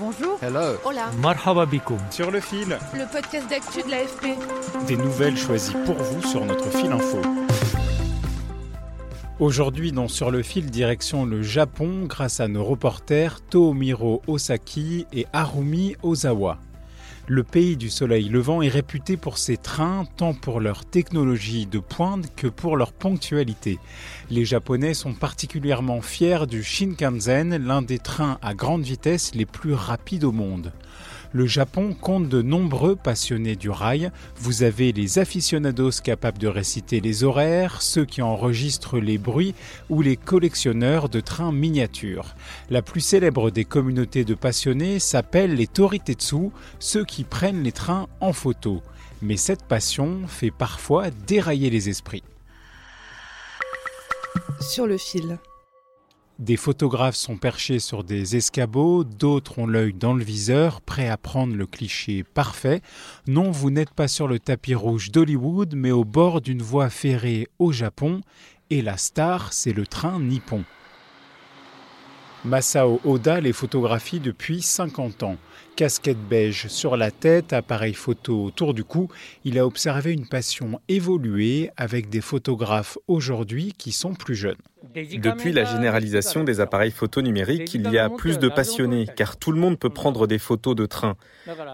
Bonjour. 0.00 0.38
Hello. 0.42 0.78
Hola. 0.84 1.10
Marhaba 1.20 1.66
bikoum. 1.66 1.98
Sur 2.10 2.30
le 2.30 2.40
fil, 2.40 2.78
Le 2.94 3.10
podcast 3.12 3.48
d'actu 3.50 3.82
de 3.82 3.90
l'AFP. 3.90 4.38
des 4.86 4.96
nouvelles 4.96 5.36
choisies 5.36 5.74
pour 5.84 5.96
vous 5.96 6.22
sur 6.26 6.44
notre 6.46 6.70
fil 6.70 6.90
info. 6.90 7.18
Aujourd'hui, 9.38 9.92
dans 9.92 10.08
Sur 10.08 10.30
le 10.30 10.42
fil, 10.42 10.70
direction 10.70 11.24
le 11.26 11.42
Japon 11.42 12.04
grâce 12.06 12.40
à 12.40 12.48
nos 12.48 12.64
reporters 12.64 13.40
Toomiro 13.42 14.22
Osaki 14.26 15.06
et 15.12 15.26
Harumi 15.32 15.96
Ozawa. 16.02 16.58
Le 17.32 17.44
pays 17.44 17.76
du 17.76 17.90
soleil 17.90 18.28
levant 18.28 18.60
est 18.60 18.68
réputé 18.68 19.16
pour 19.16 19.38
ses 19.38 19.56
trains, 19.56 20.04
tant 20.16 20.34
pour 20.34 20.58
leur 20.58 20.84
technologie 20.84 21.64
de 21.64 21.78
pointe 21.78 22.34
que 22.34 22.48
pour 22.48 22.76
leur 22.76 22.92
ponctualité. 22.92 23.78
Les 24.30 24.44
Japonais 24.44 24.94
sont 24.94 25.14
particulièrement 25.14 26.00
fiers 26.00 26.48
du 26.48 26.64
Shinkansen, 26.64 27.56
l'un 27.56 27.82
des 27.82 28.00
trains 28.00 28.38
à 28.42 28.54
grande 28.54 28.82
vitesse 28.82 29.32
les 29.36 29.46
plus 29.46 29.74
rapides 29.74 30.24
au 30.24 30.32
monde. 30.32 30.72
Le 31.32 31.46
Japon 31.46 31.94
compte 31.94 32.28
de 32.28 32.42
nombreux 32.42 32.96
passionnés 32.96 33.54
du 33.54 33.70
rail. 33.70 34.10
Vous 34.36 34.64
avez 34.64 34.90
les 34.90 35.20
aficionados 35.20 36.00
capables 36.02 36.38
de 36.38 36.48
réciter 36.48 37.00
les 37.00 37.22
horaires, 37.22 37.82
ceux 37.82 38.04
qui 38.04 38.20
enregistrent 38.20 38.98
les 38.98 39.16
bruits 39.16 39.54
ou 39.88 40.02
les 40.02 40.16
collectionneurs 40.16 41.08
de 41.08 41.20
trains 41.20 41.52
miniatures. 41.52 42.34
La 42.68 42.82
plus 42.82 43.00
célèbre 43.00 43.50
des 43.50 43.64
communautés 43.64 44.24
de 44.24 44.34
passionnés 44.34 44.98
s'appelle 44.98 45.54
les 45.54 45.68
Toritetsu, 45.68 46.50
ceux 46.80 47.04
qui 47.04 47.22
prennent 47.22 47.62
les 47.62 47.72
trains 47.72 48.08
en 48.20 48.32
photo. 48.32 48.82
Mais 49.22 49.36
cette 49.36 49.64
passion 49.64 50.26
fait 50.26 50.50
parfois 50.50 51.10
dérailler 51.28 51.70
les 51.70 51.88
esprits. 51.88 52.24
Sur 54.60 54.86
le 54.86 54.98
fil. 54.98 55.38
Des 56.40 56.56
photographes 56.56 57.16
sont 57.16 57.36
perchés 57.36 57.80
sur 57.80 58.02
des 58.02 58.34
escabeaux, 58.34 59.04
d'autres 59.04 59.58
ont 59.58 59.66
l'œil 59.66 59.92
dans 59.92 60.14
le 60.14 60.24
viseur, 60.24 60.80
prêts 60.80 61.10
à 61.10 61.18
prendre 61.18 61.54
le 61.54 61.66
cliché 61.66 62.24
parfait. 62.24 62.80
Non, 63.26 63.50
vous 63.50 63.70
n'êtes 63.70 63.92
pas 63.92 64.08
sur 64.08 64.26
le 64.26 64.38
tapis 64.38 64.74
rouge 64.74 65.10
d'Hollywood, 65.10 65.74
mais 65.76 65.90
au 65.90 66.06
bord 66.06 66.40
d'une 66.40 66.62
voie 66.62 66.88
ferrée 66.88 67.46
au 67.58 67.72
Japon, 67.72 68.22
et 68.70 68.80
la 68.80 68.96
star, 68.96 69.52
c'est 69.52 69.74
le 69.74 69.86
train 69.86 70.18
nippon. 70.18 70.64
Masao 72.44 73.00
Oda 73.04 73.38
les 73.40 73.52
photographie 73.52 74.18
depuis 74.18 74.62
50 74.62 75.24
ans. 75.24 75.36
Casquette 75.76 76.18
beige 76.18 76.68
sur 76.68 76.96
la 76.96 77.10
tête, 77.10 77.52
appareil 77.52 77.92
photo 77.92 78.44
autour 78.44 78.72
du 78.72 78.82
cou, 78.82 79.08
il 79.44 79.58
a 79.58 79.66
observé 79.66 80.12
une 80.12 80.26
passion 80.26 80.80
évoluer 80.88 81.70
avec 81.76 82.08
des 82.08 82.22
photographes 82.22 82.96
aujourd'hui 83.08 83.74
qui 83.76 83.92
sont 83.92 84.14
plus 84.14 84.34
jeunes. 84.34 84.56
Depuis 84.94 85.52
la 85.52 85.64
généralisation 85.64 86.42
des 86.42 86.60
appareils 86.60 86.90
photo 86.90 87.20
numériques, 87.20 87.74
il 87.74 87.90
y 87.90 87.98
a 87.98 88.08
plus 88.08 88.38
de 88.38 88.48
passionnés, 88.48 89.06
car 89.16 89.36
tout 89.36 89.52
le 89.52 89.60
monde 89.60 89.78
peut 89.78 89.90
prendre 89.90 90.26
des 90.26 90.38
photos 90.38 90.74
de 90.74 90.86
train. 90.86 91.16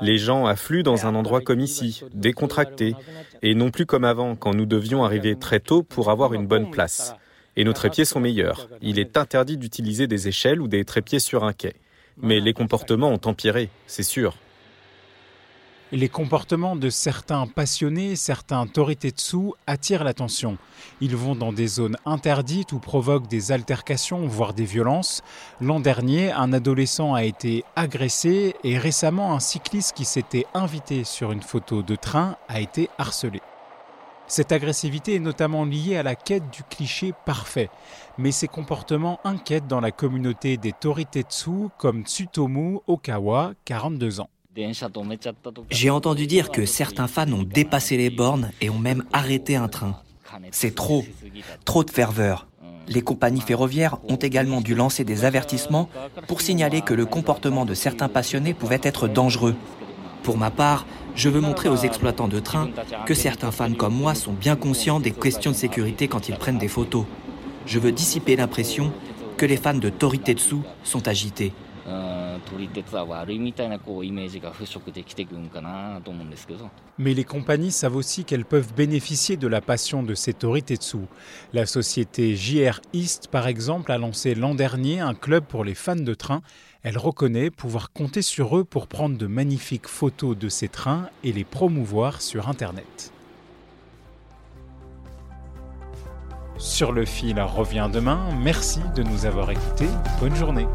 Les 0.02 0.18
gens 0.18 0.46
affluent 0.46 0.82
dans 0.82 1.06
un 1.06 1.14
endroit 1.14 1.40
comme 1.40 1.60
ici, 1.60 2.02
décontracté, 2.12 2.94
et 3.42 3.54
non 3.54 3.70
plus 3.70 3.86
comme 3.86 4.04
avant, 4.04 4.34
quand 4.34 4.54
nous 4.54 4.66
devions 4.66 5.04
arriver 5.04 5.36
très 5.36 5.60
tôt 5.60 5.82
pour 5.84 6.10
avoir 6.10 6.34
une 6.34 6.46
bonne 6.46 6.70
place. 6.70 7.14
Et 7.56 7.64
nos 7.64 7.72
trépieds 7.72 8.04
sont 8.04 8.20
meilleurs. 8.20 8.68
Il 8.82 8.98
est 8.98 9.16
interdit 9.16 9.56
d'utiliser 9.56 10.06
des 10.06 10.28
échelles 10.28 10.60
ou 10.60 10.68
des 10.68 10.84
trépieds 10.84 11.20
sur 11.20 11.44
un 11.44 11.52
quai. 11.52 11.74
Mais 12.20 12.40
les 12.40 12.52
comportements 12.52 13.10
ont 13.10 13.20
empiré, 13.24 13.70
c'est 13.86 14.02
sûr. 14.02 14.36
Les 15.92 16.08
comportements 16.08 16.74
de 16.74 16.90
certains 16.90 17.46
passionnés, 17.46 18.16
certains 18.16 18.66
toritetsu, 18.66 19.52
attirent 19.68 20.02
l'attention. 20.02 20.58
Ils 21.00 21.14
vont 21.14 21.36
dans 21.36 21.52
des 21.52 21.68
zones 21.68 21.96
interdites 22.04 22.72
ou 22.72 22.80
provoquent 22.80 23.28
des 23.28 23.52
altercations, 23.52 24.26
voire 24.26 24.52
des 24.52 24.64
violences. 24.64 25.22
L'an 25.60 25.78
dernier, 25.78 26.32
un 26.32 26.52
adolescent 26.52 27.14
a 27.14 27.22
été 27.22 27.62
agressé 27.76 28.56
et 28.64 28.78
récemment, 28.78 29.32
un 29.32 29.40
cycliste 29.40 29.96
qui 29.96 30.04
s'était 30.04 30.46
invité 30.54 31.04
sur 31.04 31.30
une 31.30 31.42
photo 31.42 31.82
de 31.82 31.94
train 31.94 32.36
a 32.48 32.60
été 32.60 32.90
harcelé. 32.98 33.40
Cette 34.28 34.50
agressivité 34.50 35.14
est 35.14 35.20
notamment 35.20 35.64
liée 35.64 35.96
à 35.96 36.02
la 36.02 36.16
quête 36.16 36.50
du 36.50 36.62
cliché 36.64 37.12
parfait, 37.24 37.70
mais 38.18 38.32
ces 38.32 38.48
comportements 38.48 39.20
inquiètent 39.24 39.68
dans 39.68 39.80
la 39.80 39.92
communauté 39.92 40.56
des 40.56 40.72
Toritetsu 40.72 41.68
comme 41.78 42.04
Tsutomu 42.04 42.78
Okawa, 42.88 43.52
42 43.64 44.20
ans. 44.20 44.28
J'ai 45.70 45.90
entendu 45.90 46.26
dire 46.26 46.50
que 46.50 46.66
certains 46.66 47.06
fans 47.06 47.30
ont 47.32 47.42
dépassé 47.42 47.96
les 47.96 48.10
bornes 48.10 48.50
et 48.60 48.70
ont 48.70 48.78
même 48.78 49.04
arrêté 49.12 49.54
un 49.54 49.68
train. 49.68 50.00
C'est 50.50 50.74
trop, 50.74 51.04
trop 51.64 51.84
de 51.84 51.90
ferveur. 51.90 52.46
Les 52.88 53.02
compagnies 53.02 53.40
ferroviaires 53.40 53.98
ont 54.08 54.16
également 54.16 54.60
dû 54.60 54.74
lancer 54.74 55.04
des 55.04 55.24
avertissements 55.24 55.88
pour 56.26 56.40
signaler 56.40 56.80
que 56.80 56.94
le 56.94 57.04
comportement 57.04 57.64
de 57.64 57.74
certains 57.74 58.08
passionnés 58.08 58.54
pouvait 58.54 58.80
être 58.82 59.08
dangereux. 59.08 59.56
Pour 60.26 60.38
ma 60.38 60.50
part, 60.50 60.86
je 61.14 61.28
veux 61.28 61.40
montrer 61.40 61.68
aux 61.68 61.76
exploitants 61.76 62.26
de 62.26 62.40
trains 62.40 62.68
que 63.06 63.14
certains 63.14 63.52
fans 63.52 63.72
comme 63.74 63.94
moi 63.94 64.16
sont 64.16 64.32
bien 64.32 64.56
conscients 64.56 64.98
des 64.98 65.12
questions 65.12 65.52
de 65.52 65.56
sécurité 65.56 66.08
quand 66.08 66.28
ils 66.28 66.34
prennent 66.34 66.58
des 66.58 66.66
photos. 66.66 67.04
Je 67.64 67.78
veux 67.78 67.92
dissiper 67.92 68.34
l'impression 68.34 68.92
que 69.36 69.46
les 69.46 69.56
fans 69.56 69.74
de 69.74 69.88
Toritetsu 69.88 70.56
sont 70.82 71.06
agités. 71.06 71.52
Mais 76.98 77.14
les 77.14 77.24
compagnies 77.24 77.72
savent 77.72 77.96
aussi 77.96 78.24
qu'elles 78.24 78.44
peuvent 78.44 78.72
bénéficier 78.74 79.36
de 79.36 79.46
la 79.48 79.60
passion 79.60 80.02
de 80.02 80.14
ces 80.14 80.32
Toritetsu. 80.32 80.98
La 81.52 81.66
société 81.66 82.36
JR 82.36 82.80
East, 82.92 83.28
par 83.28 83.46
exemple, 83.46 83.92
a 83.92 83.98
lancé 83.98 84.34
l'an 84.34 84.54
dernier 84.54 85.00
un 85.00 85.14
club 85.14 85.44
pour 85.44 85.64
les 85.64 85.74
fans 85.74 85.96
de 85.96 86.14
trains. 86.14 86.42
Elle 86.82 86.98
reconnaît 86.98 87.50
pouvoir 87.50 87.92
compter 87.92 88.22
sur 88.22 88.56
eux 88.56 88.64
pour 88.64 88.86
prendre 88.86 89.18
de 89.18 89.26
magnifiques 89.26 89.88
photos 89.88 90.36
de 90.36 90.48
ces 90.48 90.68
trains 90.68 91.08
et 91.24 91.32
les 91.32 91.44
promouvoir 91.44 92.22
sur 92.22 92.48
Internet. 92.48 93.12
Sur 96.58 96.92
le 96.92 97.04
fil 97.04 97.40
revient 97.40 97.90
demain. 97.92 98.20
Merci 98.42 98.80
de 98.94 99.02
nous 99.02 99.26
avoir 99.26 99.50
écoutés. 99.50 99.88
Bonne 100.20 100.34
journée. 100.34 100.66